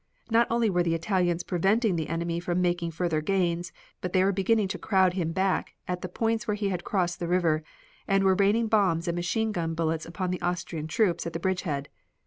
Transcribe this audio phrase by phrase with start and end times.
[0.31, 4.31] Not only were the Italians preventing the enemy from making further gains, but they were
[4.31, 7.63] beginning to crowd him back at the points where he had crossed the river,
[8.07, 11.87] and were raining bombs and machine gun bullets upon the Austrian troops at the bridgehead.